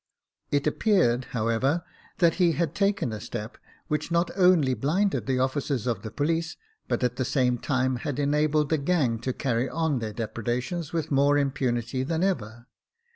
It 0.49 0.65
appeared, 0.65 1.25
however, 1.25 1.83
that 2.17 2.33
he 2.41 2.53
had 2.53 2.73
taken 2.73 3.13
a 3.13 3.21
step 3.21 3.59
which 3.87 4.09
not 4.09 4.31
only 4.35 4.73
blinded 4.73 5.27
the 5.27 5.37
officers 5.37 5.85
of 5.85 6.01
the 6.01 6.09
police, 6.09 6.57
but 6.87 7.03
at 7.03 7.17
the 7.17 7.23
same 7.23 7.59
time 7.59 7.97
had 7.97 8.17
enabled 8.17 8.69
the 8.69 8.79
gang 8.79 9.19
to 9.19 9.31
carry 9.31 9.69
on 9.69 9.99
their 9.99 10.11
depredations 10.11 10.91
with 10.91 11.11
more 11.11 11.37
impunity 11.37 12.01
than 12.01 12.23
ever. 12.23 12.65